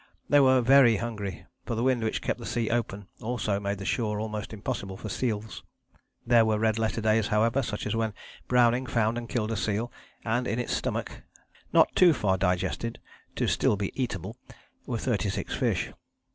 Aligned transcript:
They 0.27 0.39
were 0.39 0.61
very 0.61 0.95
hungry, 0.95 1.45
for 1.67 1.75
the 1.75 1.83
wind 1.83 2.03
which 2.03 2.23
kept 2.23 2.39
the 2.39 2.45
sea 2.47 2.71
open 2.71 3.07
also 3.21 3.59
made 3.59 3.77
the 3.77 3.85
shore 3.85 4.19
almost 4.19 4.51
impossible 4.51 4.97
for 4.97 5.09
seals. 5.09 5.63
There 6.25 6.43
were 6.43 6.57
red 6.57 6.79
letter 6.79 7.01
days, 7.01 7.27
however, 7.27 7.61
such 7.61 7.85
as 7.85 7.95
when 7.95 8.15
Browning 8.47 8.87
found 8.87 9.19
and 9.19 9.29
killed 9.29 9.51
a 9.51 9.55
seal, 9.55 9.91
and 10.25 10.47
in 10.47 10.57
its 10.57 10.73
stomach, 10.73 11.21
"not 11.71 11.95
too 11.95 12.13
far 12.13 12.35
digested 12.39 12.97
to 13.35 13.43
be 13.43 13.47
still 13.51 13.77
eatable," 13.93 14.37
were 14.87 14.97
thirty 14.97 15.29
six 15.29 15.53
fish. 15.53 15.91